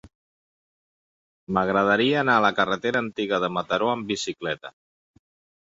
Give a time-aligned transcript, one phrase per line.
[1.57, 4.77] M'agradaria anar a la carretera Antiga de Mataró amb bicicleta.